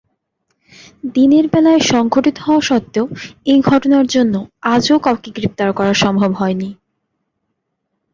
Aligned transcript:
দিনের 1.15 1.45
বেলায় 1.47 1.81
সংঘটিত 1.91 2.37
হওয়া 2.39 2.61
সত্বেও 2.61 3.05
এই 3.45 3.59
ঘটনার 3.61 4.05
জন্য 4.07 4.35
আজও 4.73 4.97
কাউকে 4.99 5.29
গ্রেপ্তার 5.31 5.69
করা 5.73 5.93
সম্ভব 5.93 6.31
হয়নি। 6.33 6.69